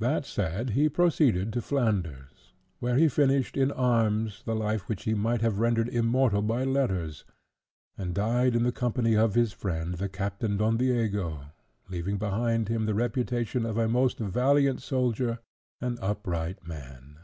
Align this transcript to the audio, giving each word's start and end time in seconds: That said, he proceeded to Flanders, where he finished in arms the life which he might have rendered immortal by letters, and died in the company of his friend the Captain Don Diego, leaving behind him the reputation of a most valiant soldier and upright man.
That 0.00 0.24
said, 0.26 0.70
he 0.70 0.88
proceeded 0.88 1.52
to 1.52 1.62
Flanders, 1.62 2.54
where 2.80 2.96
he 2.96 3.06
finished 3.06 3.56
in 3.56 3.70
arms 3.70 4.42
the 4.44 4.56
life 4.56 4.88
which 4.88 5.04
he 5.04 5.14
might 5.14 5.42
have 5.42 5.60
rendered 5.60 5.88
immortal 5.90 6.42
by 6.42 6.64
letters, 6.64 7.24
and 7.96 8.16
died 8.16 8.56
in 8.56 8.64
the 8.64 8.72
company 8.72 9.14
of 9.16 9.34
his 9.36 9.52
friend 9.52 9.94
the 9.94 10.08
Captain 10.08 10.56
Don 10.56 10.76
Diego, 10.76 11.52
leaving 11.88 12.18
behind 12.18 12.66
him 12.68 12.86
the 12.86 12.94
reputation 12.94 13.64
of 13.64 13.76
a 13.78 13.86
most 13.86 14.18
valiant 14.18 14.82
soldier 14.82 15.38
and 15.80 16.00
upright 16.02 16.66
man. 16.66 17.20